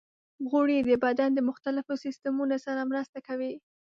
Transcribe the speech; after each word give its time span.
غوړې 0.49 0.77
د 0.89 0.91
بدن 1.03 1.29
د 1.33 1.39
مختلفو 1.49 1.93
سیستمونو 2.03 2.55
سره 2.65 2.89
مرسته 2.91 3.17
کوي. 3.27 3.53